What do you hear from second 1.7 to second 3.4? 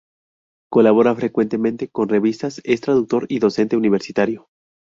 con revistas, es traductor y